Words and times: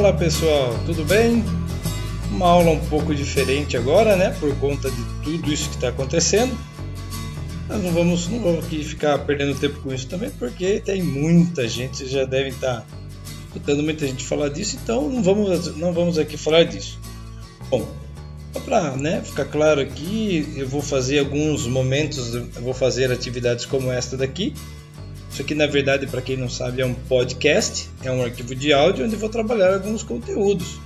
Fala 0.00 0.14
pessoal, 0.14 0.80
tudo 0.86 1.04
bem? 1.04 1.44
Uma 2.30 2.46
aula 2.46 2.70
um 2.70 2.80
pouco 2.86 3.14
diferente 3.14 3.76
agora, 3.76 4.16
né? 4.16 4.34
Por 4.40 4.56
conta 4.56 4.90
de 4.90 5.04
tudo 5.22 5.52
isso 5.52 5.68
que 5.68 5.74
está 5.74 5.88
acontecendo. 5.88 6.56
Nós 7.68 7.82
não 7.82 7.92
vamos, 7.92 8.26
não 8.28 8.40
vamos 8.40 8.64
aqui 8.64 8.82
ficar 8.82 9.18
perdendo 9.18 9.54
tempo 9.60 9.78
com 9.80 9.92
isso 9.92 10.06
também, 10.06 10.30
porque 10.30 10.80
tem 10.80 11.02
muita 11.02 11.68
gente, 11.68 11.98
vocês 11.98 12.08
já 12.08 12.24
devem 12.24 12.48
estar 12.48 12.86
escutando 13.46 13.82
muita 13.82 14.06
gente 14.06 14.24
falar 14.24 14.48
disso, 14.48 14.78
então 14.82 15.06
não 15.06 15.22
vamos, 15.22 15.76
não 15.76 15.92
vamos 15.92 16.16
aqui 16.16 16.38
falar 16.38 16.64
disso. 16.64 16.98
Bom, 17.68 17.86
para 18.64 18.96
né, 18.96 19.20
ficar 19.22 19.44
claro 19.44 19.82
aqui, 19.82 20.50
eu 20.56 20.66
vou 20.66 20.80
fazer 20.80 21.18
alguns 21.18 21.66
momentos, 21.66 22.34
eu 22.34 22.46
vou 22.62 22.72
fazer 22.72 23.12
atividades 23.12 23.66
como 23.66 23.92
esta 23.92 24.16
daqui, 24.16 24.54
isso 25.30 25.42
aqui, 25.42 25.54
na 25.54 25.66
verdade, 25.66 26.06
para 26.06 26.20
quem 26.20 26.36
não 26.36 26.48
sabe, 26.48 26.82
é 26.82 26.86
um 26.86 26.94
podcast, 26.94 27.88
é 28.02 28.10
um 28.10 28.22
arquivo 28.22 28.54
de 28.54 28.72
áudio 28.72 29.04
onde 29.06 29.14
vou 29.14 29.28
trabalhar 29.28 29.74
alguns 29.74 30.02
conteúdos. 30.02 30.80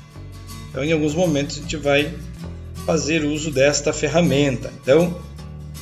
Então, 0.70 0.84
em 0.84 0.92
alguns 0.92 1.14
momentos, 1.14 1.58
a 1.58 1.60
gente 1.60 1.76
vai 1.76 2.12
fazer 2.84 3.24
uso 3.24 3.50
desta 3.50 3.92
ferramenta. 3.92 4.70
Então, 4.82 5.16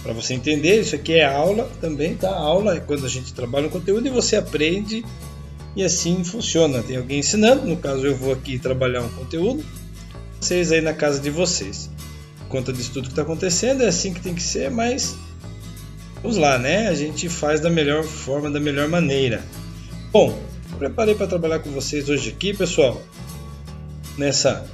para 0.02 0.12
você 0.12 0.35
entender, 0.35 0.80
isso 0.80 0.95
aqui 0.95 1.15
é 1.15 1.25
aula 1.25 1.71
também, 1.80 2.15
tá? 2.15 2.30
Aula 2.30 2.77
é 2.77 2.80
quando 2.80 3.05
a 3.05 3.09
gente 3.09 3.33
trabalha 3.33 3.66
um 3.66 3.71
conteúdo 3.71 4.07
e 4.07 4.11
você 4.11 4.37
aprende 4.37 5.05
e 5.74 5.83
assim 5.83 6.23
funciona. 6.23 6.83
Tem 6.83 6.97
alguém 6.97 7.19
ensinando, 7.19 7.66
no 7.66 7.77
caso 7.77 8.07
eu 8.07 8.16
vou 8.16 8.33
aqui 8.33 8.59
trabalhar 8.59 9.02
um 9.02 9.09
conteúdo, 9.09 9.65
vocês 10.41 10.71
aí 10.71 10.80
na 10.80 10.93
casa 10.93 11.21
de 11.21 11.30
vocês. 11.30 11.90
Conta 12.49 12.73
disso 12.73 12.93
tudo 12.93 13.05
que 13.05 13.13
está 13.13 13.23
acontecendo, 13.23 13.83
é 13.83 13.88
assim 13.88 14.13
que 14.13 14.21
tem 14.21 14.35
que 14.35 14.43
ser, 14.43 14.71
mas 14.71 15.16
vamos 16.23 16.37
lá, 16.37 16.59
né? 16.59 16.88
A 16.88 16.95
gente 16.95 17.28
faz 17.28 17.60
da 17.60 17.68
melhor 17.68 18.04
forma, 18.04 18.51
da 18.51 18.60
melhor 18.60 18.88
maneira. 18.88 19.42
Bom, 20.12 20.38
preparei 20.78 21.15
para 21.15 21.26
trabalhar 21.26 21.59
com 21.59 21.70
vocês 21.70 22.09
hoje 22.09 22.30
aqui, 22.30 22.54
pessoal. 22.54 23.02
Nessa 24.16 24.65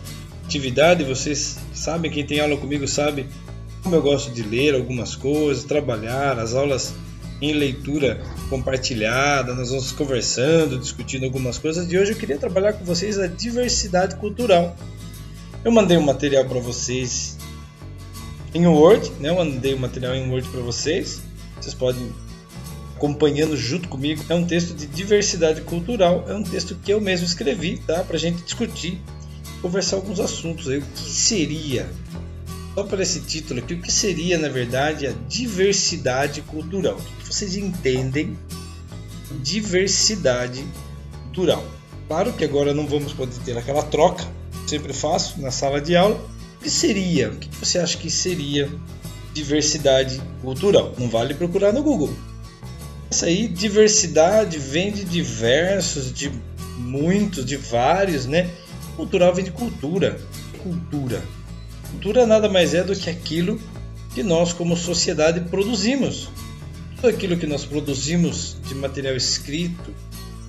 atividade, 0.44 1.04
vocês 1.04 1.58
sabem, 1.72 2.10
quem 2.10 2.26
tem 2.26 2.40
aula 2.40 2.56
comigo 2.56 2.86
sabe 2.86 3.26
como 3.82 3.94
eu 3.94 4.02
gosto 4.02 4.30
de 4.32 4.42
ler 4.42 4.74
algumas 4.74 5.16
coisas, 5.16 5.64
trabalhar, 5.64 6.38
as 6.38 6.54
aulas 6.54 6.94
em 7.40 7.52
leitura 7.52 8.20
compartilhada, 8.50 9.54
nós 9.54 9.70
vamos 9.70 9.92
conversando, 9.92 10.78
discutindo 10.78 11.24
algumas 11.24 11.58
coisas. 11.58 11.86
De 11.86 11.96
hoje 11.96 12.12
eu 12.12 12.16
queria 12.16 12.36
trabalhar 12.36 12.72
com 12.72 12.84
vocês 12.84 13.18
a 13.18 13.26
diversidade 13.26 14.16
cultural. 14.16 14.76
Eu 15.64 15.70
mandei 15.70 15.96
um 15.96 16.02
material 16.02 16.44
para 16.44 16.58
vocês 16.58 17.36
em 18.54 18.66
Word, 18.66 19.10
né? 19.20 19.28
Eu 19.28 19.36
mandei 19.36 19.74
o 19.74 19.76
um 19.76 19.80
material 19.80 20.14
em 20.14 20.28
Word 20.28 20.48
para 20.48 20.60
vocês. 20.60 21.22
Vocês 21.60 21.74
podem 21.74 22.12
acompanhando 22.98 23.56
junto 23.56 23.88
comigo. 23.88 24.22
É 24.28 24.34
um 24.34 24.44
texto 24.44 24.74
de 24.74 24.86
diversidade 24.86 25.62
cultural, 25.62 26.24
é 26.28 26.34
um 26.34 26.42
texto 26.42 26.74
que 26.74 26.92
eu 26.92 27.00
mesmo 27.00 27.24
escrevi, 27.24 27.78
tá? 27.86 28.02
Para 28.02 28.16
a 28.16 28.18
gente 28.18 28.42
discutir, 28.42 29.00
conversar 29.62 29.96
alguns 29.96 30.20
assuntos 30.20 30.68
aí. 30.68 30.78
O 30.78 30.82
que 30.82 31.00
seria, 31.00 31.88
só 32.74 32.82
para 32.82 33.02
esse 33.02 33.20
título 33.20 33.60
aqui, 33.60 33.74
o 33.74 33.80
que 33.80 33.92
seria 33.92 34.36
na 34.36 34.48
verdade 34.48 35.06
a 35.06 35.12
diversidade 35.28 36.42
cultural? 36.42 36.96
O 36.96 37.22
que 37.22 37.32
vocês 37.32 37.56
entendem 37.56 38.36
diversidade 39.42 40.66
cultural? 41.24 41.64
Claro 42.08 42.32
que 42.32 42.44
agora 42.44 42.74
não 42.74 42.86
vamos 42.86 43.12
poder 43.12 43.38
ter 43.44 43.56
aquela 43.56 43.82
troca, 43.82 44.24
sempre 44.66 44.92
faço 44.92 45.40
na 45.40 45.50
sala 45.50 45.80
de 45.80 45.94
aula. 45.94 46.16
O 46.58 46.64
que 46.64 46.70
seria? 46.70 47.30
O 47.30 47.36
que 47.36 47.48
você 47.56 47.78
acha 47.78 47.96
que 47.96 48.10
seria 48.10 48.68
diversidade 49.38 50.20
cultural. 50.42 50.94
Não 50.98 51.08
vale 51.08 51.34
procurar 51.34 51.72
no 51.72 51.82
Google. 51.82 52.12
Isso 53.10 53.24
aí, 53.24 53.48
diversidade 53.48 54.58
vem 54.58 54.92
de 54.92 55.04
diversos, 55.04 56.12
de 56.12 56.30
muitos, 56.76 57.44
de 57.44 57.56
vários, 57.56 58.26
né? 58.26 58.50
Cultural 58.96 59.34
vem 59.34 59.44
de 59.44 59.50
cultura. 59.50 60.20
Cultura. 60.62 61.22
Cultura 61.90 62.26
nada 62.26 62.48
mais 62.48 62.74
é 62.74 62.82
do 62.82 62.94
que 62.94 63.08
aquilo 63.08 63.60
que 64.14 64.22
nós, 64.22 64.52
como 64.52 64.76
sociedade, 64.76 65.40
produzimos. 65.48 66.28
Tudo 66.96 67.08
aquilo 67.08 67.36
que 67.36 67.46
nós 67.46 67.64
produzimos 67.64 68.56
de 68.66 68.74
material 68.74 69.14
escrito. 69.14 69.94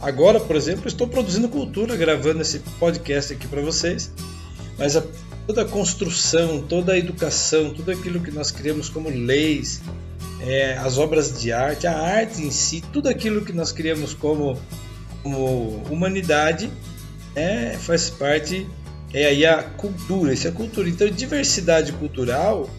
Agora, 0.01 0.39
por 0.39 0.55
exemplo, 0.55 0.87
estou 0.87 1.07
produzindo 1.07 1.47
cultura, 1.47 1.95
gravando 1.95 2.41
esse 2.41 2.59
podcast 2.79 3.33
aqui 3.33 3.47
para 3.47 3.61
vocês. 3.61 4.11
Mas 4.77 4.97
a 4.97 5.03
toda 5.49 5.63
a 5.63 5.65
construção, 5.65 6.61
toda 6.61 6.93
a 6.93 6.97
educação, 6.99 7.73
tudo 7.73 7.89
aquilo 7.89 8.19
que 8.19 8.29
nós 8.29 8.51
criamos 8.51 8.87
como 8.87 9.09
leis, 9.09 9.81
é, 10.41 10.77
as 10.77 10.99
obras 10.99 11.41
de 11.41 11.51
arte, 11.51 11.87
a 11.87 11.99
arte 11.99 12.43
em 12.43 12.51
si, 12.51 12.83
tudo 12.93 13.09
aquilo 13.09 13.43
que 13.43 13.51
nós 13.51 13.71
criamos 13.71 14.13
como, 14.13 14.61
como 15.23 15.83
humanidade 15.89 16.69
é, 17.35 17.75
faz 17.79 18.11
parte, 18.11 18.67
é 19.11 19.25
aí 19.25 19.43
a 19.43 19.63
cultura, 19.63 20.31
isso 20.33 20.47
é 20.47 20.51
cultura. 20.51 20.87
Então, 20.87 21.09
diversidade 21.09 21.93
cultural 21.93 22.69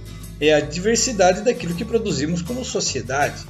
é 0.40 0.54
a 0.54 0.60
diversidade 0.60 1.42
daquilo 1.42 1.74
que 1.74 1.84
produzimos 1.84 2.40
como 2.40 2.64
sociedade. 2.64 3.42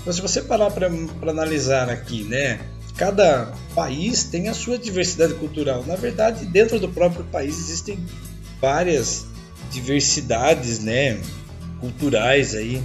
Então, 0.00 0.12
se 0.12 0.20
você 0.20 0.42
parar 0.42 0.72
para 0.72 0.90
analisar 1.30 1.88
aqui, 1.88 2.24
né, 2.24 2.58
cada 2.96 3.52
país 3.76 4.24
tem 4.24 4.48
a 4.48 4.54
sua 4.54 4.76
diversidade 4.76 5.34
cultural. 5.34 5.84
Na 5.86 5.94
verdade, 5.94 6.44
dentro 6.46 6.80
do 6.80 6.88
próprio 6.88 7.24
país 7.26 7.56
existem 7.60 7.96
várias 8.60 9.26
diversidades, 9.70 10.80
né, 10.80 11.20
culturais 11.80 12.54
aí. 12.54 12.82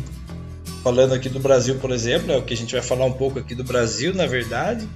Falando 0.83 1.13
aqui 1.13 1.29
do 1.29 1.39
Brasil, 1.39 1.75
por 1.75 1.91
exemplo, 1.91 2.31
é 2.31 2.37
o 2.37 2.41
que 2.41 2.53
a 2.53 2.57
gente 2.57 2.73
vai 2.73 2.81
falar 2.81 3.05
um 3.05 3.13
pouco 3.13 3.39
aqui 3.39 3.53
do 3.53 3.63
Brasil, 3.63 4.13
na 4.13 4.25
verdade. 4.25 4.87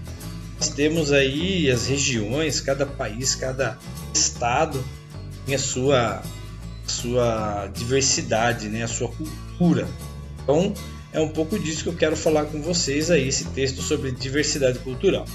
Nós 0.59 0.69
temos 0.69 1.11
aí 1.11 1.69
as 1.69 1.87
regiões, 1.87 2.59
cada 2.61 2.85
país, 2.85 3.35
cada 3.35 3.77
estado 4.13 4.83
tem 5.45 5.55
a 5.55 5.59
sua, 5.59 6.23
sua 6.87 7.67
diversidade, 7.67 8.67
né, 8.67 8.83
a 8.83 8.87
sua 8.87 9.09
cultura. 9.09 9.87
Então, 10.43 10.73
é 11.13 11.19
um 11.19 11.29
pouco 11.29 11.57
disso 11.59 11.83
que 11.83 11.89
eu 11.89 11.95
quero 11.95 12.15
falar 12.15 12.45
com 12.45 12.61
vocês 12.61 13.11
aí, 13.11 13.27
esse 13.27 13.45
texto 13.45 13.81
sobre 13.81 14.11
diversidade 14.11 14.79
cultural. 14.79 15.25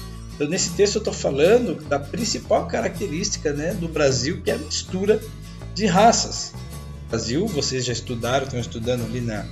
Então, 0.41 0.49
nesse 0.49 0.71
texto 0.71 0.95
eu 0.95 1.01
estou 1.01 1.13
falando 1.13 1.75
da 1.87 1.99
principal 1.99 2.65
característica 2.65 3.53
né, 3.53 3.75
do 3.75 3.87
Brasil, 3.87 4.41
que 4.41 4.49
é 4.49 4.55
a 4.55 4.57
mistura 4.57 5.21
de 5.75 5.85
raças. 5.85 6.51
No 7.03 7.09
Brasil, 7.09 7.45
vocês 7.45 7.85
já 7.85 7.93
estudaram, 7.93 8.45
estão 8.45 8.59
estudando 8.59 9.05
ali 9.05 9.21
na, 9.21 9.45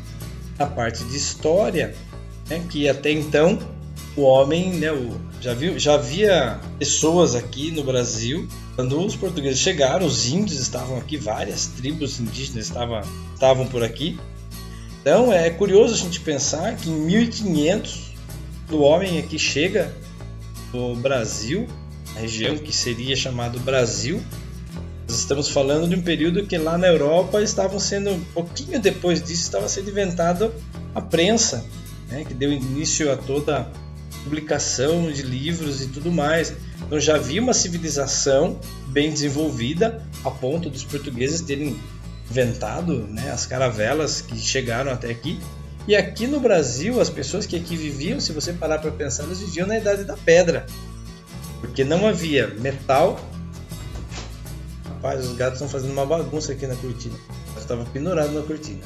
na 0.58 0.66
parte 0.66 1.04
de 1.04 1.16
história, 1.16 1.94
né, 2.50 2.66
que 2.72 2.90
até 2.90 3.12
então 3.12 3.60
o 4.16 4.24
homem, 4.24 4.74
né, 4.80 4.92
o, 4.92 5.22
já, 5.40 5.54
viu, 5.54 5.78
já 5.78 5.94
havia 5.94 6.60
pessoas 6.80 7.36
aqui 7.36 7.70
no 7.70 7.84
Brasil. 7.84 8.48
Quando 8.76 9.00
os 9.00 9.16
portugueses 9.16 9.60
chegaram, 9.60 10.08
os 10.08 10.26
índios 10.26 10.60
estavam 10.60 10.98
aqui, 10.98 11.18
várias 11.18 11.68
tribos 11.68 12.20
indígenas 12.20 12.66
estavam, 12.66 13.02
estavam 13.36 13.68
por 13.68 13.84
aqui. 13.84 14.20
Então 15.02 15.32
é 15.32 15.52
curioso 15.52 15.94
a 15.94 15.98
gente 15.98 16.20
pensar 16.20 16.76
que 16.78 16.90
em 16.90 17.00
1500 17.00 18.10
o 18.72 18.80
homem 18.80 19.20
aqui 19.20 19.38
chega 19.38 19.96
no 20.74 20.96
Brasil, 20.96 21.68
a 22.16 22.20
região 22.20 22.58
que 22.58 22.76
seria 22.76 23.16
chamado 23.16 23.60
Brasil. 23.60 24.22
Nós 25.08 25.18
estamos 25.18 25.50
falando 25.50 25.88
de 25.90 25.96
um 25.96 26.02
período 26.02 26.46
que 26.46 26.58
lá 26.58 26.78
na 26.78 26.88
Europa 26.88 27.42
estavam 27.42 27.80
sendo, 27.80 28.12
um 28.12 28.24
pouquinho 28.26 28.80
depois 28.80 29.22
disso, 29.22 29.44
estava 29.44 29.68
sendo 29.68 29.90
inventada 29.90 30.52
a 30.94 31.02
prensa, 31.02 31.66
né, 32.08 32.24
que 32.24 32.34
deu 32.34 32.52
início 32.52 33.12
a 33.12 33.18
toda 33.18 33.62
a 33.62 33.66
publicação 34.24 35.12
de 35.12 35.24
livros 35.24 35.82
e 35.82 35.88
tudo 35.88 36.12
mais. 36.12 36.54
Então 36.86 37.00
já 37.00 37.16
havia 37.16 37.42
uma 37.42 37.54
civilização 37.54 38.60
bem 38.88 39.12
desenvolvida 39.12 40.04
a 40.24 40.30
ponto 40.30 40.70
dos 40.70 40.84
portugueses 40.84 41.42
terem 41.42 41.80
inventado 42.30 43.08
né, 43.08 43.32
as 43.32 43.46
caravelas 43.46 44.22
que 44.22 44.38
chegaram 44.38 44.92
até 44.92 45.10
aqui 45.10 45.40
e 45.88 45.96
aqui 45.96 46.28
no 46.28 46.40
Brasil, 46.40 47.00
as 47.02 47.10
pessoas 47.10 47.46
que 47.46 47.56
aqui 47.56 47.76
viviam, 47.76 48.20
se 48.20 48.32
você 48.32 48.54
parar 48.54 48.80
para 48.80 48.92
pensar, 48.92 49.24
elas 49.24 49.40
viviam 49.40 49.68
na 49.68 49.78
Idade 49.78 50.04
da 50.04 50.16
Pedra. 50.16 50.66
Porque 51.60 51.84
não 51.84 52.08
havia 52.08 52.48
metal. 52.48 53.20
Rapaz, 54.86 55.26
os 55.26 55.36
gatos 55.36 55.56
estão 55.56 55.68
fazendo 55.70 55.92
uma 55.92 56.06
bagunça 56.06 56.52
aqui 56.52 56.68
na 56.68 56.76
cortina. 56.76 57.16
Estava 57.58 57.86
pendurado 57.86 58.32
na 58.32 58.42
cortina. 58.42 58.82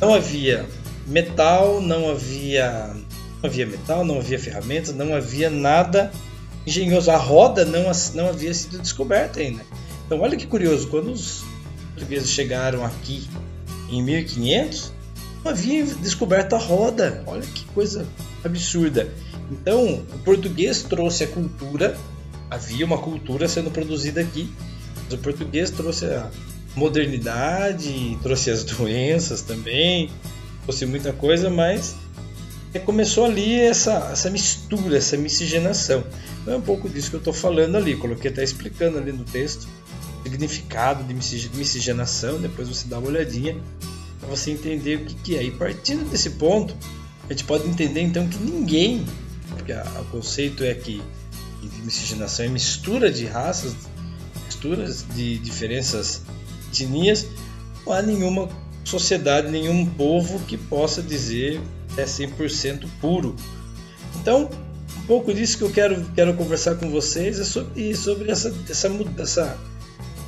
Não 0.00 0.12
havia 0.12 0.66
metal, 1.06 1.80
não 1.80 2.10
havia, 2.10 2.94
não 3.42 3.48
havia 3.48 3.66
metal, 3.66 4.04
não 4.04 4.18
havia 4.18 4.38
ferramentas, 4.38 4.94
não 4.94 5.14
havia 5.14 5.48
nada 5.48 6.10
engenhoso. 6.66 7.10
A 7.10 7.16
roda 7.16 7.64
não, 7.64 7.84
não 8.14 8.28
havia 8.28 8.52
sido 8.52 8.78
descoberta 8.78 9.40
ainda. 9.40 9.64
Então, 10.04 10.20
olha 10.20 10.36
que 10.36 10.46
curioso, 10.46 10.88
quando 10.88 11.12
os 11.12 11.44
portugueses 11.94 12.30
chegaram 12.30 12.84
aqui 12.84 13.28
em 13.88 14.02
1500, 14.02 14.92
havia 15.48 15.84
descoberto 15.84 16.54
a 16.54 16.58
roda. 16.58 17.22
Olha 17.26 17.42
que 17.42 17.64
coisa 17.66 18.06
absurda. 18.44 19.08
Então, 19.50 20.04
o 20.14 20.18
português 20.24 20.82
trouxe 20.82 21.24
a 21.24 21.26
cultura, 21.26 21.96
havia 22.50 22.84
uma 22.84 22.98
cultura 22.98 23.48
sendo 23.48 23.70
produzida 23.70 24.20
aqui, 24.20 24.52
mas 25.04 25.12
o 25.12 25.18
português 25.18 25.70
trouxe 25.70 26.06
a 26.06 26.30
modernidade, 26.74 28.18
trouxe 28.22 28.50
as 28.50 28.64
doenças 28.64 29.42
também, 29.42 30.10
trouxe 30.64 30.84
muita 30.84 31.12
coisa, 31.12 31.48
mas 31.48 31.94
começou 32.78 33.24
ali 33.24 33.58
essa, 33.58 34.10
essa 34.12 34.30
mistura, 34.30 34.98
essa 34.98 35.16
miscigenação. 35.16 36.04
Então 36.42 36.54
é 36.54 36.56
um 36.56 36.62
pouco 36.62 36.88
disso 36.88 37.10
que 37.10 37.16
eu 37.16 37.18
estou 37.18 37.32
falando 37.32 37.76
ali. 37.76 37.96
Coloquei 37.96 38.30
até 38.30 38.42
explicando 38.42 38.98
ali 38.98 39.12
no 39.12 39.24
texto 39.24 39.66
significado 40.22 41.04
de 41.04 41.14
miscigenação. 41.14 42.40
Depois 42.40 42.68
você 42.68 42.86
dá 42.88 42.98
uma 42.98 43.08
olhadinha 43.08 43.56
para 44.26 44.36
você 44.36 44.50
entender 44.50 44.96
o 44.96 45.04
que, 45.04 45.14
que 45.14 45.36
é. 45.36 45.42
E 45.44 45.50
partindo 45.52 46.08
desse 46.10 46.30
ponto, 46.30 46.76
a 47.28 47.32
gente 47.32 47.44
pode 47.44 47.68
entender 47.68 48.00
então 48.00 48.26
que 48.28 48.38
ninguém, 48.38 49.06
porque 49.50 49.72
a, 49.72 49.84
o 50.00 50.04
conceito 50.06 50.64
é 50.64 50.74
que, 50.74 51.00
miscigenação 51.84 52.44
é 52.44 52.48
mistura 52.48 53.10
de 53.10 53.24
raças, 53.26 53.74
misturas 54.44 55.04
de 55.14 55.38
diferenças 55.38 56.22
etnias, 56.68 57.26
não 57.84 57.92
há 57.92 58.02
nenhuma 58.02 58.48
sociedade, 58.84 59.48
nenhum 59.50 59.86
povo 59.86 60.40
que 60.40 60.56
possa 60.56 61.00
dizer 61.00 61.60
é 61.96 62.04
100% 62.04 62.86
puro. 63.00 63.36
Então, 64.16 64.50
um 64.98 65.06
pouco 65.06 65.32
disso 65.32 65.58
que 65.58 65.64
eu 65.64 65.70
quero, 65.70 66.04
quero 66.14 66.34
conversar 66.34 66.74
com 66.76 66.90
vocês 66.90 67.38
é 67.38 67.44
sobre, 67.44 67.94
sobre 67.94 68.30
essa, 68.30 68.52
essa, 68.68 68.88
essa, 69.18 69.58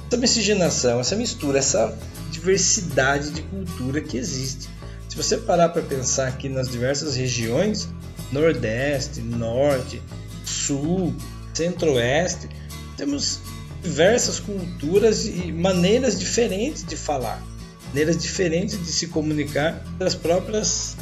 essa 0.08 0.16
miscigenação, 0.16 1.00
essa 1.00 1.14
mistura, 1.14 1.58
essa 1.58 1.96
diversidade 2.30 3.30
de 3.30 3.42
cultura 3.42 4.00
que 4.00 4.16
existe. 4.16 4.68
Se 5.08 5.16
você 5.16 5.36
parar 5.36 5.68
para 5.68 5.82
pensar 5.82 6.28
aqui 6.28 6.48
nas 6.48 6.68
diversas 6.68 7.14
regiões, 7.14 7.88
Nordeste, 8.32 9.20
Norte, 9.20 10.02
Sul, 10.44 11.14
Centro-Oeste, 11.52 12.48
temos 12.96 13.40
diversas 13.82 14.40
culturas 14.40 15.26
e 15.26 15.52
maneiras 15.52 16.18
diferentes 16.18 16.84
de 16.84 16.96
falar, 16.96 17.42
maneiras 17.88 18.16
diferentes 18.16 18.78
de 18.78 18.90
se 18.90 19.08
comunicar 19.08 19.84
das 19.98 20.14
próprias 20.14 20.96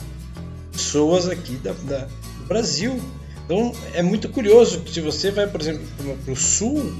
pessoas 0.72 1.28
aqui 1.28 1.56
da, 1.56 1.72
da, 1.72 1.98
do 2.38 2.46
Brasil. 2.46 3.00
Então 3.44 3.72
é 3.94 4.02
muito 4.02 4.28
curioso 4.28 4.80
que 4.80 4.92
se 4.92 5.00
você 5.00 5.30
vai, 5.30 5.46
por 5.46 5.60
exemplo, 5.60 5.84
para 6.24 6.32
o 6.32 6.36
sul, 6.36 6.92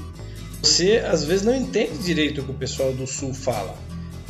você 0.61 0.97
às 0.97 1.23
vezes 1.23 1.45
não 1.45 1.55
entende 1.55 1.97
direito 1.99 2.41
o 2.41 2.43
que 2.43 2.51
o 2.51 2.55
pessoal 2.55 2.93
do 2.93 3.05
sul 3.07 3.33
fala. 3.33 3.75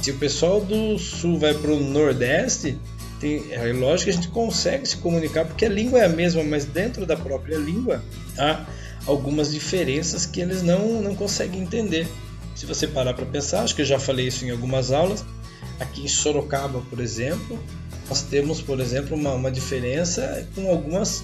Se 0.01 0.11
o 0.11 0.17
pessoal 0.17 0.61
do 0.61 0.97
sul 0.97 1.39
vai 1.39 1.53
para 1.53 1.71
o 1.71 1.79
nordeste, 1.79 2.77
tem, 3.19 3.51
é 3.51 3.73
lógico 3.73 4.05
que 4.05 4.17
a 4.17 4.21
gente 4.21 4.27
consegue 4.29 4.87
se 4.87 4.97
comunicar 4.97 5.45
porque 5.45 5.65
a 5.65 5.69
língua 5.69 5.99
é 5.99 6.05
a 6.05 6.09
mesma, 6.09 6.43
mas 6.43 6.65
dentro 6.65 7.05
da 7.05 7.15
própria 7.15 7.57
língua 7.57 8.03
há 8.37 8.65
algumas 9.05 9.51
diferenças 9.51 10.25
que 10.25 10.39
eles 10.39 10.61
não, 10.61 11.01
não 11.01 11.15
conseguem 11.15 11.61
entender. 11.61 12.07
Se 12.55 12.65
você 12.65 12.87
parar 12.87 13.13
para 13.13 13.25
pensar, 13.25 13.63
acho 13.63 13.75
que 13.75 13.81
eu 13.81 13.85
já 13.85 13.99
falei 13.99 14.27
isso 14.27 14.45
em 14.45 14.51
algumas 14.51 14.91
aulas. 14.91 15.23
Aqui 15.79 16.03
em 16.03 16.07
Sorocaba, 16.07 16.81
por 16.89 16.99
exemplo, 16.99 17.59
nós 18.09 18.23
temos, 18.23 18.61
por 18.61 18.79
exemplo, 18.79 19.15
uma, 19.15 19.33
uma 19.33 19.51
diferença 19.51 20.47
com 20.55 20.69
algumas, 20.69 21.23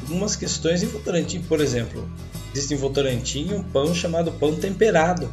algumas 0.00 0.34
questões 0.36 0.82
Votorantim. 0.82 1.40
Por 1.42 1.60
exemplo, 1.60 2.08
existe 2.54 2.74
em 2.74 2.76
Votorantim 2.76 3.52
um 3.52 3.62
pão 3.62 3.94
chamado 3.94 4.32
pão 4.32 4.54
temperado, 4.54 5.30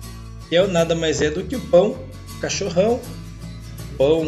que 0.48 0.56
é 0.56 0.66
nada 0.68 0.96
mais 0.96 1.22
é 1.22 1.30
do 1.30 1.44
que 1.44 1.56
o 1.56 1.62
pão 1.62 1.98
cachorrão, 2.42 3.00
pão 3.98 4.26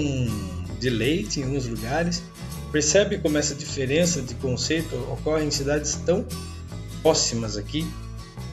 de 0.80 0.90
leite 0.90 1.40
em 1.40 1.44
alguns 1.44 1.66
lugares. 1.68 2.24
Percebe 2.72 3.18
como 3.18 3.38
essa 3.38 3.54
diferença 3.54 4.22
de 4.22 4.34
conceito 4.36 4.96
ocorre 5.12 5.44
em 5.44 5.52
cidades 5.52 5.96
tão 6.06 6.26
próximas 7.02 7.58
aqui 7.58 7.86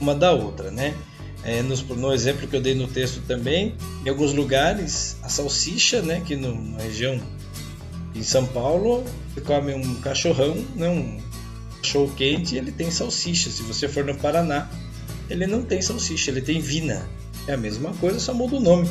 uma 0.00 0.14
da 0.14 0.32
outra, 0.32 0.70
né? 0.70 0.94
É, 1.44 1.62
no, 1.62 1.76
no, 1.94 2.12
exemplo 2.12 2.48
que 2.48 2.56
eu 2.56 2.60
dei 2.60 2.74
no 2.74 2.88
texto 2.88 3.22
também, 3.26 3.74
em 4.04 4.08
alguns 4.08 4.32
lugares 4.32 5.16
a 5.22 5.28
salsicha, 5.28 6.02
né, 6.02 6.20
que 6.20 6.34
no, 6.34 6.52
na 6.72 6.82
região 6.82 7.20
em 8.14 8.22
São 8.24 8.44
Paulo 8.44 9.04
você 9.32 9.40
come 9.40 9.72
um 9.72 9.94
cachorrão, 10.00 10.56
né, 10.74 10.88
um 10.88 11.20
cachorro 11.78 12.12
quente, 12.16 12.56
ele 12.56 12.72
tem 12.72 12.90
salsicha. 12.90 13.50
Se 13.50 13.62
você 13.62 13.88
for 13.88 14.04
no 14.04 14.14
Paraná, 14.14 14.68
ele 15.28 15.46
não 15.46 15.62
tem 15.62 15.80
salsicha, 15.82 16.30
ele 16.30 16.40
tem 16.40 16.60
vina. 16.60 17.08
É 17.46 17.54
a 17.54 17.56
mesma 17.56 17.92
coisa, 17.94 18.18
só 18.20 18.34
muda 18.34 18.56
o 18.56 18.60
nome. 18.60 18.88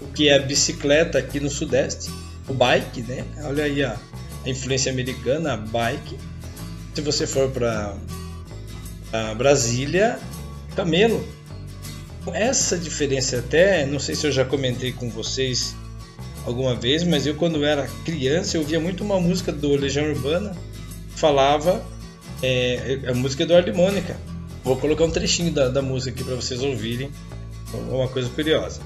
O 0.00 0.06
que 0.08 0.28
é 0.28 0.36
a 0.36 0.38
bicicleta 0.38 1.18
aqui 1.18 1.40
no 1.40 1.50
Sudeste, 1.50 2.10
o 2.48 2.54
bike, 2.54 3.02
né? 3.02 3.24
Olha 3.42 3.64
aí 3.64 3.82
a, 3.82 3.96
a 4.44 4.48
influência 4.48 4.92
americana, 4.92 5.54
a 5.54 5.56
bike. 5.56 6.16
Se 6.94 7.00
você 7.00 7.26
for 7.26 7.50
para 7.50 7.96
Brasília, 9.36 10.18
camelo. 10.74 11.26
Essa 12.32 12.76
diferença 12.76 13.38
até, 13.38 13.86
não 13.86 14.00
sei 14.00 14.14
se 14.14 14.26
eu 14.26 14.32
já 14.32 14.44
comentei 14.44 14.92
com 14.92 15.08
vocês 15.08 15.76
alguma 16.44 16.74
vez, 16.74 17.04
mas 17.04 17.26
eu 17.26 17.36
quando 17.36 17.64
era 17.64 17.86
criança 18.04 18.56
eu 18.56 18.62
ouvia 18.62 18.80
muito 18.80 19.04
uma 19.04 19.20
música 19.20 19.52
do 19.52 19.74
Legião 19.76 20.06
Urbana, 20.06 20.56
falava 21.16 21.84
é, 22.42 23.00
a 23.08 23.14
música 23.14 23.44
do 23.44 23.54
Harmônica. 23.54 24.16
Vou 24.62 24.76
colocar 24.76 25.04
um 25.04 25.10
trechinho 25.10 25.52
da, 25.52 25.68
da 25.68 25.82
música 25.82 26.14
aqui 26.14 26.24
para 26.24 26.34
vocês 26.36 26.62
ouvirem, 26.62 27.10
uma 27.90 28.08
coisa 28.08 28.28
curiosa. 28.30 28.80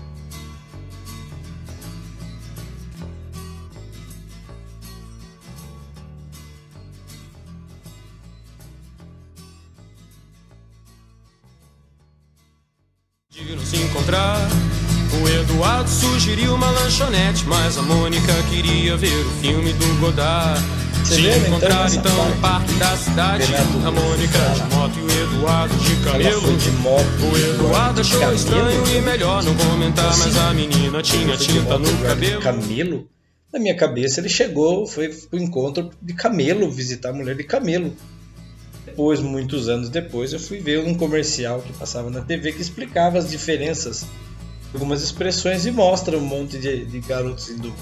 O 15.22 15.28
Eduardo 15.28 15.88
sugeriu 15.88 16.54
uma 16.54 16.70
lanchonete, 16.70 17.44
mas 17.46 17.76
a 17.76 17.82
Mônica 17.82 18.32
queria 18.48 18.96
ver 18.96 19.26
o 19.26 19.30
filme 19.40 19.72
do 19.72 20.00
Godard. 20.00 20.79
Se 21.04 21.20
então, 21.20 21.48
encontrar 21.48 21.92
então, 21.92 22.28
no 22.28 22.36
parque 22.40 22.72
da 22.74 22.96
cidade 22.96 23.44
A 23.84 23.90
Mônica 23.90 24.38
de 24.38 24.74
moto 24.74 24.98
e 24.98 25.02
o 25.02 25.22
Eduardo 25.22 25.76
de 25.76 25.96
camelo. 26.04 26.56
de 26.56 26.70
moto, 26.70 27.04
O 27.04 27.36
Eduardo 27.36 28.00
achou 28.00 28.20
camelo. 28.20 28.36
estranho 28.36 28.86
e 28.88 29.00
melhor 29.00 29.42
não 29.42 29.54
comentar 29.56 30.08
assim, 30.08 30.20
Mas 30.24 30.36
a 30.38 30.54
menina 30.54 31.02
tinha 31.02 31.36
tinta 31.36 31.78
no 31.78 31.98
cabelo. 31.98 32.40
Camelo? 32.42 33.08
Na 33.52 33.58
minha 33.58 33.76
cabeça 33.76 34.20
ele 34.20 34.28
chegou, 34.28 34.86
foi 34.86 35.08
pro 35.08 35.38
encontro 35.40 35.90
de 36.00 36.14
camelo, 36.14 36.70
visitar 36.70 37.10
a 37.10 37.12
mulher 37.12 37.36
de 37.36 37.44
camelo. 37.44 37.92
Depois, 38.86 39.20
muitos 39.20 39.68
anos 39.68 39.88
depois, 39.88 40.32
eu 40.32 40.38
fui 40.40 40.60
ver 40.60 40.80
um 40.80 40.94
comercial 40.94 41.60
que 41.60 41.72
passava 41.72 42.10
na 42.10 42.22
TV 42.22 42.52
que 42.52 42.62
explicava 42.62 43.18
as 43.18 43.28
diferenças, 43.28 44.06
algumas 44.72 45.02
expressões 45.02 45.66
e 45.66 45.70
mostra 45.70 46.16
um 46.16 46.24
monte 46.24 46.58
de, 46.58 46.84
de 46.84 47.00
garotos 47.00 47.50
indo 47.50 47.72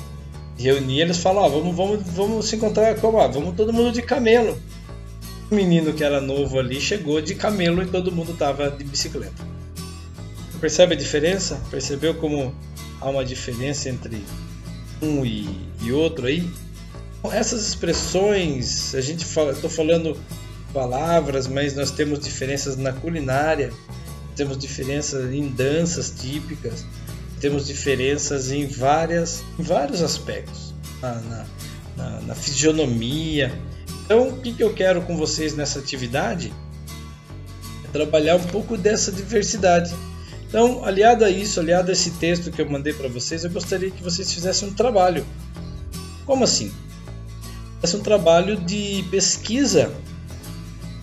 reunir. 0.59 1.01
Eles 1.01 1.19
falam: 1.19 1.49
vamos, 1.49 1.75
vamos, 1.75 2.03
vamos 2.15 2.47
se 2.47 2.57
encontrar 2.57 2.99
como? 3.01 3.19
Vamos 3.29 3.57
todo 3.57 3.73
mundo 3.73 3.93
de 3.93 4.03
camelo. 4.03 4.61
O 5.51 5.55
menino 5.55 5.95
que 5.95 6.05
era 6.05 6.21
novo 6.21 6.59
ali 6.59 6.81
chegou 6.81 7.23
de 7.23 7.35
camelo 7.35 7.83
e 7.83 7.87
todo 7.87 8.13
mundo 8.13 8.33
estava 8.33 8.71
de 8.71 8.85
bicicleta. 8.85 9.47
Percebe 10.61 10.95
a 10.95 10.99
diferença? 10.99 11.61
Percebeu 11.71 12.15
como 12.15 12.55
há 13.01 13.09
uma 13.09 13.25
diferença 13.25 13.89
entre 13.89 14.23
um 15.01 15.25
e, 15.25 15.49
e 15.81 15.93
outro 15.93 16.27
aí? 16.27 16.51
Essas 17.33 17.67
expressões, 17.67 18.95
a 18.95 19.01
gente 19.01 19.25
fala, 19.25 19.53
estou 19.53 19.71
falando 19.71 20.17
palavras, 20.73 21.47
mas 21.47 21.75
nós 21.75 21.91
temos 21.91 22.21
diferenças 22.21 22.77
na 22.77 22.93
culinária, 22.93 23.73
temos 24.37 24.59
diferenças 24.59 25.33
em 25.33 25.49
danças 25.49 26.11
típicas, 26.11 26.85
temos 27.39 27.67
diferenças 27.67 28.51
em, 28.51 28.67
várias, 28.67 29.43
vários 29.59 30.03
aspectos, 30.03 30.75
na, 31.01 31.47
na, 31.97 32.21
na, 32.21 32.35
fisionomia. 32.35 33.53
Então, 34.05 34.29
o 34.29 34.41
que, 34.41 34.53
que 34.53 34.63
eu 34.63 34.73
quero 34.75 35.03
com 35.03 35.17
vocês 35.17 35.55
nessa 35.55 35.79
atividade? 35.79 36.53
É 37.85 37.89
trabalhar 37.93 38.37
um 38.37 38.45
pouco 38.45 38.77
dessa 38.77 39.13
diversidade. 39.13 39.95
Então, 40.49 40.85
aliado 40.85 41.25
a 41.25 41.31
isso, 41.31 41.61
aliado 41.61 41.91
a 41.91 41.93
esse 41.93 42.13
texto 42.13 42.51
que 42.51 42.61
eu 42.61 42.69
mandei 42.69 42.93
para 42.93 43.09
vocês, 43.09 43.45
eu 43.45 43.51
gostaria 43.51 43.91
que 43.91 44.03
vocês 44.03 44.33
fizessem 44.33 44.69
um 44.69 44.75
trabalho. 44.75 45.25
Como 46.25 46.45
assim? 46.45 46.73
Esse 47.83 47.95
é 47.95 47.99
um 47.99 48.03
trabalho 48.03 48.57
de 48.57 49.05
pesquisa 49.11 49.93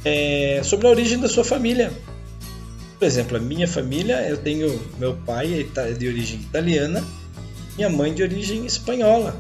é, 0.04 0.62
sobre 0.64 0.88
a 0.88 0.90
origem 0.90 1.20
da 1.20 1.30
sua 1.30 1.44
família. 1.44 1.92
Por 2.98 3.06
exemplo, 3.06 3.38
a 3.38 3.40
minha 3.40 3.68
família, 3.68 4.28
eu 4.28 4.38
tenho 4.38 4.80
meu 4.98 5.16
pai 5.16 5.68
é 5.76 5.92
de 5.92 6.08
origem 6.08 6.40
italiana, 6.40 7.04
minha 7.76 7.90
mãe 7.90 8.14
de 8.14 8.24
origem 8.24 8.66
espanhola. 8.66 9.36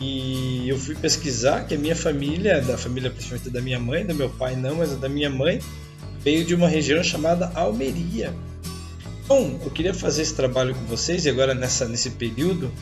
E 0.00 0.68
eu 0.68 0.78
fui 0.78 0.94
pesquisar 0.94 1.66
que 1.66 1.74
a 1.74 1.78
minha 1.78 1.96
família, 1.96 2.60
da 2.60 2.78
família 2.78 3.10
principalmente 3.10 3.50
da 3.50 3.60
minha 3.60 3.78
mãe, 3.78 4.04
do 4.04 4.14
meu 4.14 4.30
pai 4.30 4.56
não, 4.56 4.76
mas 4.76 4.96
da 4.96 5.08
minha 5.08 5.30
mãe, 5.30 5.60
veio 6.20 6.44
de 6.44 6.54
uma 6.54 6.68
região 6.68 7.02
chamada 7.02 7.50
Almeria. 7.54 8.34
Então, 9.24 9.60
eu 9.64 9.70
queria 9.70 9.92
fazer 9.92 10.22
esse 10.22 10.34
trabalho 10.34 10.74
com 10.74 10.84
vocês 10.86 11.26
e 11.26 11.28
agora 11.28 11.54
nessa, 11.54 11.86
nesse 11.86 12.10
período, 12.10 12.72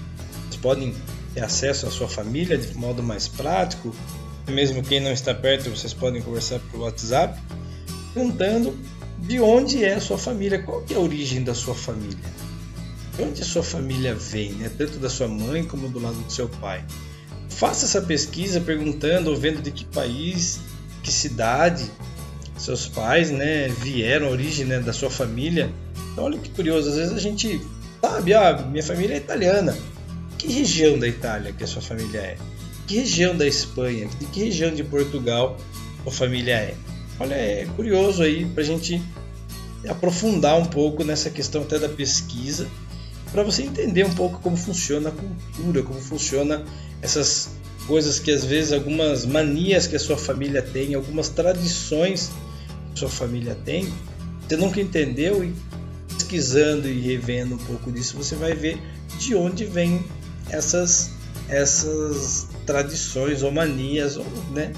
vocês 0.42 0.56
podem 0.56 0.95
ter 1.35 1.42
acesso 1.42 1.87
à 1.87 1.90
sua 1.90 2.09
família 2.09 2.56
de 2.56 2.73
modo 2.76 3.02
mais 3.02 3.28
prático, 3.28 3.95
mesmo 4.49 4.83
quem 4.83 5.00
não 5.00 5.11
está 5.11 5.35
perto, 5.35 5.71
vocês 5.71 5.92
podem 5.92 6.23
conversar 6.23 6.61
pelo 6.71 6.85
WhatsApp, 6.85 7.40
perguntando 8.14 8.78
de 9.18 9.40
onde 9.40 9.85
é 9.85 9.94
a 9.94 10.00
sua 10.00 10.18
família, 10.18 10.62
qual 10.62 10.85
é 10.90 10.94
a 10.94 10.99
origem 10.99 11.42
da 11.42 11.54
sua 11.54 11.75
família, 11.75 12.18
de 13.16 13.23
onde 13.23 13.42
a 13.42 13.44
sua 13.44 13.62
família 13.62 14.14
vem, 14.14 14.52
né? 14.52 14.70
tanto 14.76 14.99
da 14.99 15.08
sua 15.08 15.28
mãe 15.28 15.64
como 15.64 15.88
do 15.88 15.99
lado 15.99 16.16
do 16.16 16.32
seu 16.32 16.49
pai. 16.49 16.85
Faça 17.49 17.87
essa 17.87 18.02
pesquisa 18.02 18.61
perguntando 18.61 19.30
ou 19.30 19.37
vendo 19.37 19.62
de 19.62 19.70
que 19.70 19.85
país, 19.87 20.61
que 21.02 21.11
cidade, 21.11 21.90
seus 22.58 22.87
pais, 22.87 23.30
né, 23.30 23.68
vieram, 23.68 24.26
a 24.26 24.30
origem 24.30 24.66
né, 24.66 24.80
da 24.80 24.92
sua 24.92 25.11
família. 25.11 25.73
Então, 26.12 26.25
olha 26.25 26.38
que 26.38 26.50
curioso, 26.50 26.90
às 26.90 26.96
vezes 26.96 27.14
a 27.14 27.18
gente 27.18 27.61
sabe, 28.00 28.35
ah, 28.35 28.66
minha 28.70 28.82
família 28.82 29.14
é 29.14 29.18
italiana. 29.18 29.76
Que 30.38 30.52
região 30.52 30.99
da 30.99 31.08
Itália 31.08 31.52
que 31.52 31.64
a 31.64 31.66
sua 31.66 31.80
família 31.80 32.18
é? 32.18 32.37
Que 32.87 32.96
região 32.96 33.37
da 33.37 33.46
Espanha? 33.46 34.06
De 34.18 34.26
que 34.26 34.40
região 34.44 34.75
de 34.75 34.85
Portugal 34.85 35.56
sua 36.02 36.12
família 36.12 36.54
é? 36.54 36.75
Olha, 37.18 37.35
é 37.35 37.66
curioso 37.76 38.23
aí 38.23 38.44
para 38.44 38.62
a 38.62 38.66
gente 38.66 39.02
aprofundar 39.88 40.58
um 40.58 40.64
pouco 40.64 41.04
nessa 41.04 41.30
questão 41.30 41.62
até 41.62 41.78
da 41.78 41.88
pesquisa, 41.88 42.68
para 43.32 43.42
você 43.42 43.62
entender 43.62 44.04
um 44.04 44.14
pouco 44.14 44.40
como 44.40 44.56
funciona 44.56 45.08
a 45.08 45.12
cultura, 45.12 45.82
como 45.82 46.00
funciona 46.00 46.64
essas 47.00 47.50
coisas 47.87 48.18
que 48.18 48.30
às 48.30 48.44
vezes 48.44 48.73
algumas 48.73 49.25
manias 49.25 49.87
que 49.87 49.96
a 49.96 49.99
sua 49.99 50.16
família 50.16 50.61
tem, 50.61 50.94
algumas 50.94 51.28
tradições 51.28 52.30
que 52.88 52.94
a 52.94 52.96
sua 52.96 53.08
família 53.08 53.56
tem, 53.64 53.92
você 54.46 54.56
nunca 54.56 54.80
entendeu 54.80 55.44
e 55.44 55.54
pesquisando 56.08 56.88
e 56.88 57.00
revendo 57.00 57.54
um 57.54 57.58
pouco 57.58 57.92
disso, 57.92 58.16
você 58.16 58.35
vai 58.35 58.54
ver 58.54 58.80
de 59.18 59.35
onde 59.35 59.64
vem 59.64 60.04
essas 60.50 61.11
essas 61.49 62.49
tradições 62.64 63.42
ou 63.44 63.52
manias 63.52 64.16
ou 64.16 64.26
né, 64.50 64.73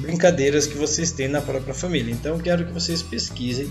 brincadeiras 0.00 0.66
que 0.66 0.76
vocês 0.76 1.12
têm 1.12 1.28
na 1.28 1.40
própria 1.40 1.74
família. 1.74 2.12
Então 2.12 2.38
quero 2.38 2.66
que 2.66 2.72
vocês 2.72 3.02
pesquisem 3.02 3.70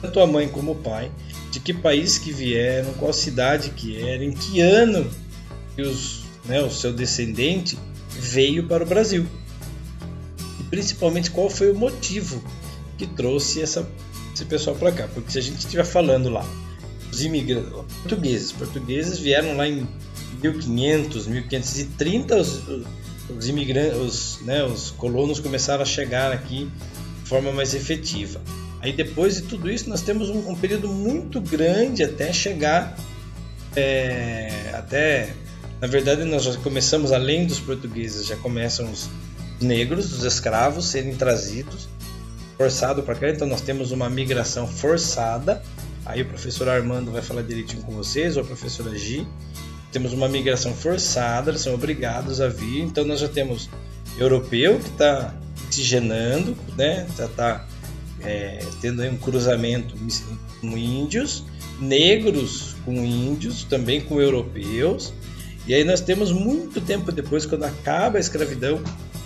tanto 0.00 0.20
a 0.20 0.26
mãe 0.26 0.48
como 0.48 0.72
o 0.72 0.74
pai, 0.74 1.10
de 1.50 1.60
que 1.60 1.72
país 1.72 2.18
que 2.18 2.32
vieram, 2.32 2.92
qual 2.94 3.12
cidade 3.12 3.70
que 3.70 3.96
era, 3.96 4.22
em 4.22 4.32
que 4.32 4.60
ano 4.60 5.10
que 5.74 5.82
os, 5.82 6.24
né, 6.44 6.60
o 6.62 6.70
seu 6.70 6.92
descendente 6.92 7.78
veio 8.10 8.66
para 8.66 8.84
o 8.84 8.86
Brasil. 8.86 9.26
E 10.60 10.64
principalmente 10.64 11.30
qual 11.30 11.48
foi 11.48 11.70
o 11.70 11.74
motivo 11.74 12.42
que 12.98 13.06
trouxe 13.06 13.62
essa, 13.62 13.88
esse 14.34 14.44
pessoal 14.44 14.76
para 14.76 14.92
cá. 14.92 15.08
Porque 15.08 15.32
se 15.32 15.38
a 15.38 15.42
gente 15.42 15.58
estiver 15.58 15.84
falando 15.84 16.28
lá, 16.28 16.46
os 17.10 17.22
imigrantes 17.22 17.70
portugueses, 18.02 18.52
portugueses 18.52 19.18
vieram 19.18 19.56
lá 19.56 19.66
em 19.66 19.88
1500, 20.42 21.26
1530, 21.26 22.36
os, 22.36 22.62
os 23.30 23.48
imigrantes, 23.48 23.98
os, 23.98 24.40
né, 24.42 24.64
os 24.64 24.90
colonos 24.90 25.40
começaram 25.40 25.82
a 25.82 25.86
chegar 25.86 26.32
aqui 26.32 26.70
de 27.22 27.28
forma 27.28 27.52
mais 27.52 27.74
efetiva. 27.74 28.40
Aí 28.80 28.92
depois 28.92 29.36
de 29.36 29.42
tudo 29.42 29.70
isso 29.70 29.88
nós 29.88 30.02
temos 30.02 30.28
um, 30.28 30.50
um 30.50 30.54
período 30.54 30.88
muito 30.88 31.40
grande 31.40 32.02
até 32.02 32.32
chegar 32.32 32.96
é, 33.76 34.70
até 34.74 35.34
na 35.84 35.88
verdade, 35.88 36.24
nós 36.24 36.44
já 36.44 36.56
começamos, 36.56 37.12
além 37.12 37.46
dos 37.46 37.60
portugueses, 37.60 38.26
já 38.26 38.36
começam 38.36 38.90
os 38.90 39.10
negros, 39.60 40.14
os 40.14 40.24
escravos, 40.24 40.86
serem 40.86 41.14
trazidos, 41.14 41.88
forçado 42.56 43.02
para 43.02 43.14
cá. 43.14 43.28
Então, 43.28 43.46
nós 43.46 43.60
temos 43.60 43.92
uma 43.92 44.08
migração 44.08 44.66
forçada. 44.66 45.62
Aí, 46.06 46.22
o 46.22 46.24
professor 46.24 46.70
Armando 46.70 47.10
vai 47.10 47.20
falar 47.20 47.42
direitinho 47.42 47.82
com 47.82 47.92
vocês, 47.92 48.38
ou 48.38 48.42
a 48.42 48.46
professora 48.46 48.96
Gi. 48.96 49.26
Temos 49.94 50.12
uma 50.12 50.28
migração 50.28 50.74
forçada, 50.74 51.50
eles 51.50 51.62
são 51.62 51.72
obrigados 51.72 52.40
a 52.40 52.48
vir. 52.48 52.80
Então, 52.80 53.04
nós 53.04 53.20
já 53.20 53.28
temos 53.28 53.70
europeu 54.18 54.78
que 54.78 54.90
está 54.90 55.34
oxigenando, 55.66 56.54
né? 56.76 57.06
já 57.16 57.24
está 57.24 57.66
é, 58.20 58.58
tendo 58.80 59.02
um 59.04 59.16
cruzamento 59.16 59.96
com 60.60 60.76
índios, 60.76 61.44
negros 61.80 62.76
com 62.84 62.92
índios, 62.92 63.64
também 63.64 64.02
com 64.02 64.20
europeus 64.20 65.14
e 65.66 65.72
aí 65.72 65.82
nós 65.82 66.02
temos 66.02 66.30
muito 66.30 66.78
tempo 66.80 67.10
depois, 67.10 67.46
quando 67.46 67.64
acaba 67.64 68.18
a 68.18 68.20
escravidão, 68.20 68.82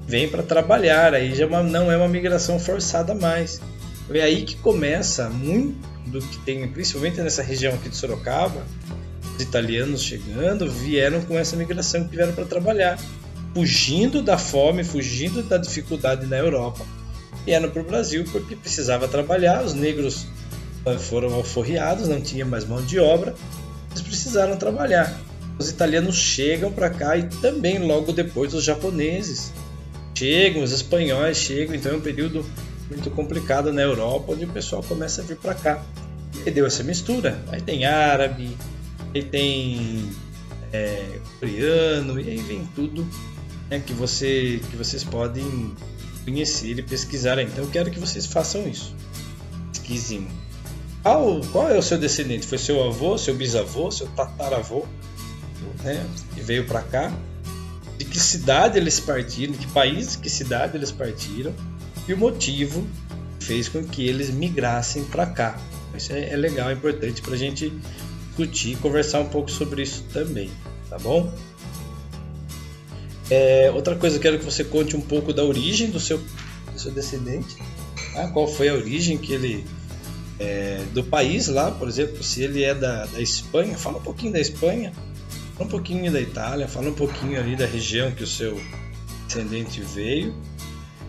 vêm 0.08 0.28
para 0.28 0.44
trabalhar, 0.44 1.14
aí 1.14 1.34
já 1.34 1.46
é 1.46 1.64
não 1.64 1.92
é 1.92 1.98
uma 1.98 2.08
migração 2.08 2.60
forçada 2.60 3.14
mais. 3.16 3.62
É 4.10 4.22
aí 4.22 4.44
que 4.44 4.56
começa 4.58 5.30
muito 5.30 5.88
do 6.08 6.20
que 6.20 6.38
tem, 6.40 6.68
principalmente 6.68 7.22
nessa 7.22 7.42
região 7.42 7.74
aqui 7.74 7.90
de 7.90 7.96
Sorocaba, 7.96 8.64
os 9.36 9.42
italianos 9.42 10.04
chegando 10.04 10.70
vieram 10.70 11.22
com 11.22 11.38
essa 11.38 11.56
migração 11.56 12.04
que 12.08 12.16
vieram 12.16 12.34
para 12.34 12.46
trabalhar 12.46 13.00
fugindo 13.54 14.22
da 14.22 14.38
fome, 14.38 14.84
fugindo 14.84 15.44
da 15.44 15.58
dificuldade 15.58 16.26
na 16.26 16.38
Europa, 16.38 16.86
vieram 17.46 17.70
para 17.70 17.82
o 17.82 17.86
Brasil 17.86 18.26
porque 18.32 18.56
precisava 18.56 19.08
trabalhar. 19.08 19.64
Os 19.64 19.74
negros 19.74 20.28
foram 21.00 21.34
alforriados, 21.34 22.08
não 22.08 22.20
tinha 22.20 22.46
mais 22.46 22.66
mão 22.66 22.84
de 22.84 23.00
obra, 23.00 23.36
eles 23.92 24.02
precisaram 24.02 24.58
trabalhar. 24.58 25.20
Os 25.58 25.70
italianos 25.70 26.16
chegam 26.16 26.72
para 26.72 26.90
cá 26.90 27.16
e 27.16 27.24
também 27.24 27.78
logo 27.78 28.12
depois 28.12 28.54
os 28.54 28.64
japoneses 28.64 29.52
chegam, 30.14 30.64
os 30.64 30.72
espanhóis 30.72 31.38
chegam, 31.38 31.76
então 31.76 31.92
é 31.92 31.96
um 31.96 32.02
período 32.02 32.46
muito 32.90 33.10
complicado 33.12 33.72
na 33.72 33.82
Europa 33.82 34.34
onde 34.34 34.46
o 34.46 34.50
pessoal 34.50 34.84
começa 34.84 35.22
a 35.22 35.26
vir 35.26 35.38
para 35.38 35.54
cá. 35.56 35.84
E 36.46 36.52
deu 36.52 36.66
essa 36.66 36.84
mistura. 36.84 37.42
Aí 37.50 37.62
tem 37.62 37.86
árabe, 37.86 38.58
aí 39.14 39.24
tem 39.24 40.10
é, 40.72 41.20
coreano, 41.40 42.20
e 42.20 42.30
aí 42.30 42.38
vem 42.38 42.68
tudo 42.76 43.08
né, 43.70 43.82
que, 43.86 43.94
você, 43.94 44.60
que 44.70 44.76
vocês 44.76 45.04
podem 45.04 45.74
conhecer 46.26 46.78
e 46.78 46.82
pesquisar. 46.82 47.40
Então 47.40 47.64
eu 47.64 47.70
quero 47.70 47.92
que 47.92 48.00
vocês 48.00 48.26
façam 48.26 48.68
isso. 48.68 48.96
Pesquisem. 49.72 50.28
Qual, 51.02 51.42
qual 51.52 51.70
é 51.70 51.78
o 51.78 51.82
seu 51.82 51.98
descendente? 51.98 52.48
Foi 52.48 52.58
seu 52.58 52.82
avô, 52.84 53.18
seu 53.18 53.36
bisavô, 53.36 53.92
seu 53.92 54.08
tataravô, 54.08 54.86
né, 55.84 56.06
que 56.34 56.42
veio 56.42 56.66
para 56.66 56.82
cá? 56.82 57.14
De 57.98 58.06
que 58.06 58.20
cidade 58.20 58.78
eles 58.78 59.00
partiram? 59.00 59.54
De 59.54 59.60
que 59.60 59.72
país, 59.72 60.16
que 60.16 60.30
cidade 60.30 60.78
eles 60.78 60.92
partiram? 60.92 61.54
E 62.08 62.14
o 62.14 62.18
motivo 62.18 62.86
fez 63.40 63.68
com 63.68 63.84
que 63.84 64.08
eles 64.08 64.30
migrassem 64.30 65.04
para 65.06 65.26
cá. 65.26 65.60
Isso 65.96 66.12
é, 66.12 66.30
é 66.30 66.36
legal, 66.36 66.70
é 66.70 66.74
importante 66.74 67.22
para 67.22 67.34
a 67.34 67.38
gente 67.38 67.72
discutir, 68.28 68.78
conversar 68.78 69.20
um 69.20 69.30
pouco 69.30 69.52
sobre 69.52 69.84
isso 69.84 70.04
também, 70.12 70.50
tá 70.90 70.98
bom? 70.98 71.32
É, 73.30 73.72
outra 73.72 73.96
coisa, 73.96 74.18
eu 74.18 74.22
quero 74.22 74.40
que 74.40 74.46
você 74.46 74.64
conte 74.64 74.96
um 74.96 75.02
pouco 75.02 75.32
da 75.32 75.44
origem 75.44 75.90
do 75.90 76.00
seu, 76.00 76.18
do 76.18 76.80
seu 76.80 76.92
descendente. 76.92 77.58
Tá? 78.14 78.28
Qual 78.30 78.48
foi 78.48 78.70
a 78.70 78.74
origem 78.74 79.18
que 79.18 79.34
ele 79.34 79.66
é, 80.40 80.84
do 80.94 81.04
país 81.04 81.48
lá, 81.48 81.72
por 81.72 81.88
exemplo, 81.88 82.24
se 82.24 82.44
ele 82.44 82.64
é 82.64 82.74
da, 82.74 83.06
da 83.06 83.22
Espanha, 83.22 83.78
fala 83.78 83.98
um 83.98 84.02
pouquinho 84.02 84.34
da 84.34 84.40
Espanha, 84.40 84.92
fala 85.54 85.68
um 85.68 85.68
pouquinho 85.68 86.12
da 86.12 86.20
Itália, 86.20 86.68
fala 86.68 86.90
um 86.90 86.94
pouquinho 86.94 87.40
ali 87.40 87.56
da 87.56 87.66
região 87.66 88.12
que 88.12 88.24
o 88.24 88.28
seu 88.28 88.60
descendente 89.28 89.82
veio. 89.82 90.34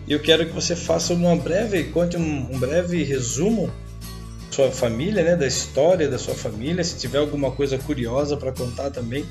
E 0.07 0.13
eu 0.13 0.19
quero 0.19 0.45
que 0.45 0.53
você 0.53 0.75
faça 0.75 1.13
uma 1.13 1.35
breve, 1.35 1.85
conte 1.85 2.15
um, 2.15 2.53
um 2.53 2.59
breve 2.59 3.03
resumo 3.03 3.67
da 3.67 4.55
sua 4.55 4.71
família, 4.71 5.23
né, 5.23 5.35
da 5.35 5.47
história 5.47 6.07
da 6.07 6.17
sua 6.17 6.35
família. 6.35 6.83
Se 6.83 6.97
tiver 6.97 7.17
alguma 7.17 7.51
coisa 7.51 7.77
curiosa 7.77 8.37
para 8.37 8.51
contar 8.51 8.91
também, 8.91 9.25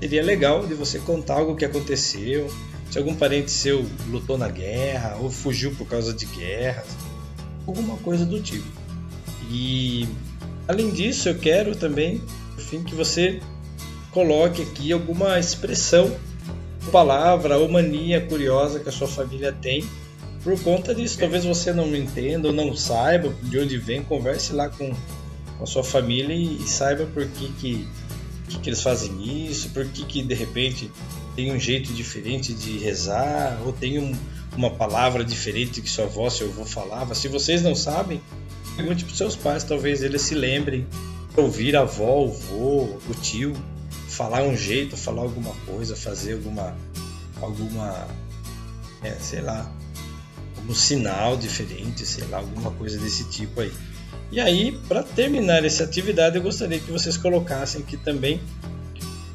seria 0.00 0.22
legal 0.22 0.66
de 0.66 0.74
você 0.74 1.00
contar 1.00 1.34
algo 1.34 1.56
que 1.56 1.64
aconteceu, 1.64 2.48
se 2.90 2.98
algum 2.98 3.14
parente 3.14 3.50
seu 3.50 3.84
lutou 4.08 4.38
na 4.38 4.48
guerra 4.48 5.16
ou 5.20 5.30
fugiu 5.30 5.72
por 5.74 5.88
causa 5.88 6.12
de 6.12 6.26
guerras, 6.26 6.86
alguma 7.66 7.96
coisa 7.96 8.24
do 8.24 8.40
tipo. 8.40 8.66
E 9.50 10.08
além 10.68 10.90
disso, 10.90 11.28
eu 11.28 11.34
quero 11.34 11.74
também, 11.74 12.22
por 12.54 12.62
fim, 12.62 12.82
que 12.84 12.94
você 12.94 13.40
coloque 14.12 14.62
aqui 14.62 14.92
alguma 14.92 15.38
expressão, 15.38 16.14
palavra 16.90 17.58
ou 17.58 17.68
mania 17.68 18.20
curiosa 18.20 18.78
que 18.78 18.88
a 18.88 18.92
sua 18.92 19.08
família 19.08 19.52
tem 19.52 19.84
por 20.44 20.60
conta 20.60 20.94
disso. 20.94 21.18
Talvez 21.18 21.44
você 21.44 21.72
não 21.72 21.94
entenda 21.96 22.48
ou 22.48 22.54
não 22.54 22.76
saiba 22.76 23.32
de 23.42 23.58
onde 23.58 23.78
vem, 23.78 24.02
converse 24.02 24.52
lá 24.52 24.68
com, 24.68 24.92
a 25.60 25.66
sua 25.66 25.84
família 25.84 26.34
e, 26.34 26.56
e 26.56 26.68
saiba 26.68 27.06
por 27.06 27.26
que, 27.26 27.48
que 27.52 27.88
que, 28.60 28.68
eles 28.68 28.82
fazem 28.82 29.48
isso, 29.48 29.70
por 29.70 29.86
que, 29.86 30.04
que 30.04 30.22
de 30.22 30.34
repente 30.34 30.90
tem 31.34 31.50
um 31.50 31.58
jeito 31.58 31.90
diferente 31.92 32.52
de 32.52 32.76
rezar, 32.76 33.58
ou 33.64 33.72
tem 33.72 33.98
um, 33.98 34.12
uma 34.54 34.70
palavra 34.70 35.24
diferente 35.24 35.80
que 35.80 35.88
sua 35.88 36.04
avó, 36.04 36.28
seu 36.28 36.48
avô 36.48 36.64
falava. 36.64 37.14
Se 37.14 37.28
vocês 37.28 37.62
não 37.62 37.74
sabem, 37.74 38.20
pergunte 38.76 39.04
para 39.04 39.14
seus 39.14 39.34
pais, 39.34 39.64
talvez 39.64 40.02
eles 40.02 40.20
se 40.20 40.34
lembrem 40.34 40.86
ouvir 41.34 41.74
a 41.76 41.80
avó, 41.80 42.24
o 42.24 42.28
vô, 42.28 42.98
o 43.08 43.14
tio 43.22 43.54
falar 44.22 44.44
um 44.44 44.56
jeito, 44.56 44.96
falar 44.96 45.22
alguma 45.22 45.52
coisa, 45.66 45.96
fazer 45.96 46.34
alguma 46.34 46.76
alguma 47.40 48.06
é, 49.02 49.10
sei 49.18 49.40
lá, 49.40 49.68
algum 50.56 50.74
sinal 50.74 51.36
diferente, 51.36 52.06
sei 52.06 52.24
lá, 52.28 52.38
alguma 52.38 52.70
coisa 52.70 52.98
desse 53.00 53.24
tipo 53.24 53.60
aí. 53.60 53.72
E 54.30 54.40
aí, 54.40 54.78
para 54.86 55.02
terminar 55.02 55.64
essa 55.64 55.82
atividade, 55.82 56.36
eu 56.36 56.42
gostaria 56.42 56.78
que 56.78 56.90
vocês 56.90 57.16
colocassem 57.16 57.82
aqui 57.82 57.96
também 57.96 58.40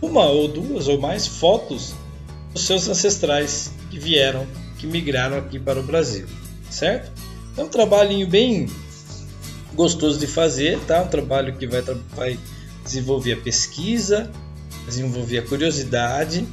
uma 0.01 0.25
ou 0.25 0.47
duas 0.47 0.87
ou 0.87 0.99
mais 0.99 1.27
fotos 1.27 1.93
dos 2.53 2.65
seus 2.65 2.87
ancestrais 2.87 3.71
que 3.89 3.99
vieram, 3.99 4.47
que 4.77 4.87
migraram 4.87 5.37
aqui 5.37 5.59
para 5.59 5.81
o 5.81 5.83
Brasil, 5.83 6.27
certo? 6.69 7.11
É 7.57 7.61
um 7.61 7.67
trabalhinho 7.67 8.25
bem 8.25 8.67
gostoso 9.73 10.17
de 10.17 10.27
fazer, 10.27 10.79
tá? 10.87 11.01
Um 11.01 11.07
trabalho 11.07 11.57
que 11.57 11.67
vai, 11.67 11.81
vai 12.15 12.39
desenvolver 12.85 13.33
a 13.33 13.37
pesquisa, 13.37 14.31
desenvolver 14.87 15.39
a 15.39 15.41
curiosidade, 15.43 16.47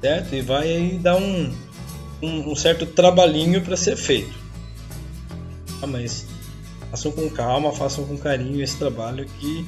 certo? 0.00 0.34
E 0.34 0.40
vai 0.40 0.70
aí 0.70 0.98
dar 0.98 1.16
um, 1.16 1.52
um, 2.22 2.52
um 2.52 2.56
certo 2.56 2.86
trabalhinho 2.86 3.60
para 3.60 3.76
ser 3.76 3.96
feito. 3.96 4.32
Ah, 5.82 5.86
mas 5.86 6.26
façam 6.90 7.12
com 7.12 7.28
calma, 7.28 7.72
façam 7.72 8.04
com 8.04 8.16
carinho 8.16 8.62
esse 8.62 8.76
trabalho 8.76 9.26
que 9.38 9.66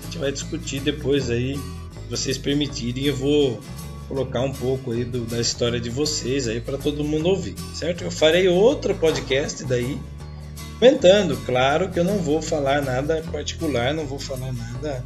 a 0.00 0.04
gente 0.04 0.18
vai 0.18 0.32
discutir 0.32 0.80
depois 0.80 1.30
aí, 1.30 1.56
se 1.56 2.10
vocês 2.10 2.38
permitirem, 2.38 3.04
eu 3.04 3.16
vou 3.16 3.60
colocar 4.08 4.42
um 4.42 4.52
pouco 4.52 4.92
aí 4.92 5.04
do, 5.04 5.24
da 5.24 5.40
história 5.40 5.80
de 5.80 5.88
vocês 5.88 6.46
aí 6.46 6.60
para 6.60 6.76
todo 6.76 7.04
mundo 7.04 7.28
ouvir, 7.28 7.54
certo? 7.74 8.04
Eu 8.04 8.10
farei 8.10 8.48
outro 8.48 8.94
podcast 8.94 9.64
daí 9.64 9.98
comentando, 10.78 11.36
claro 11.46 11.90
que 11.90 11.98
eu 11.98 12.04
não 12.04 12.18
vou 12.18 12.42
falar 12.42 12.82
nada 12.82 13.22
particular, 13.30 13.94
não 13.94 14.04
vou 14.04 14.18
falar 14.18 14.52
nada 14.52 15.04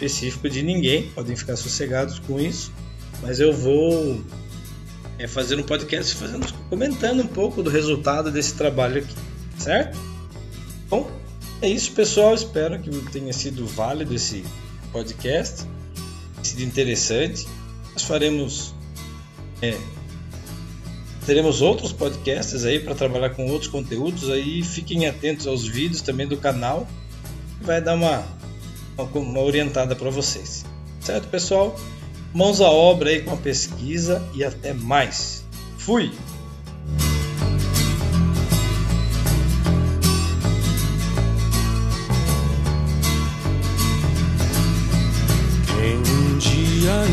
específico 0.00 0.48
de 0.48 0.62
ninguém, 0.62 1.10
podem 1.10 1.36
ficar 1.36 1.56
sossegados 1.56 2.18
com 2.20 2.40
isso, 2.40 2.72
mas 3.20 3.38
eu 3.38 3.52
vou 3.52 4.22
é, 5.18 5.28
fazer 5.28 5.56
um 5.56 5.62
podcast 5.62 6.14
fazendo, 6.14 6.50
comentando 6.70 7.22
um 7.22 7.26
pouco 7.26 7.62
do 7.62 7.68
resultado 7.68 8.30
desse 8.30 8.54
trabalho 8.54 9.02
aqui, 9.02 9.14
certo? 9.58 9.98
Bom, 10.88 11.10
é 11.60 11.68
isso, 11.68 11.92
pessoal. 11.92 12.34
Espero 12.34 12.80
que 12.80 12.90
tenha 13.10 13.32
sido 13.32 13.66
válido 13.66 14.14
esse 14.14 14.42
podcast, 14.90 15.66
sido 16.42 16.62
interessante. 16.62 17.46
Nós 17.92 18.02
faremos. 18.02 18.74
É, 19.60 19.76
teremos 21.26 21.60
outros 21.60 21.92
podcasts 21.92 22.64
aí 22.64 22.80
para 22.80 22.94
trabalhar 22.94 23.30
com 23.30 23.46
outros 23.50 23.70
conteúdos 23.70 24.30
aí. 24.30 24.62
Fiquem 24.62 25.06
atentos 25.06 25.46
aos 25.46 25.66
vídeos 25.66 26.00
também 26.00 26.26
do 26.26 26.38
canal. 26.38 26.88
Vai 27.60 27.82
dar 27.82 27.94
uma, 27.94 28.24
uma 29.02 29.40
orientada 29.40 29.94
para 29.94 30.10
vocês. 30.10 30.64
Certo, 31.00 31.28
pessoal? 31.28 31.74
Mãos 32.32 32.60
à 32.60 32.70
obra 32.70 33.10
aí 33.10 33.22
com 33.22 33.34
a 33.34 33.36
pesquisa 33.36 34.22
e 34.34 34.44
até 34.44 34.72
mais. 34.72 35.44
Fui! 35.78 36.12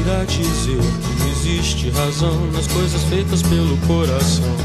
irá 0.07 0.23
dizer 0.23 0.79
que 0.79 1.29
existe 1.29 1.89
razão 1.89 2.49
nas 2.51 2.65
coisas 2.67 3.03
feitas 3.03 3.41
pelo 3.43 3.77
coração? 3.85 4.55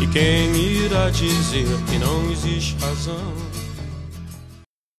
E 0.00 0.06
quem 0.06 0.56
irá 0.56 1.10
dizer 1.10 1.66
que 1.90 1.98
não 1.98 2.30
existe 2.30 2.74
razão? 2.80 3.47